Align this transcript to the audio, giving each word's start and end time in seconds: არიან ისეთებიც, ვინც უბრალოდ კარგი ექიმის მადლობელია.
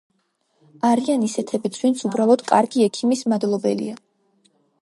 არიან 0.89 1.25
ისეთებიც, 1.27 1.77
ვინც 1.83 2.03
უბრალოდ 2.09 2.45
კარგი 2.53 2.89
ექიმის 2.89 3.25
მადლობელია. 3.35 4.03